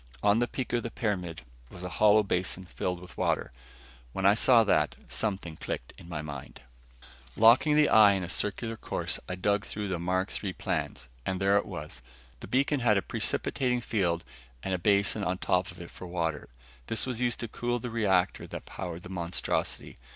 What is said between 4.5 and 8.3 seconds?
that, something clicked in my mind. Locking the eye in a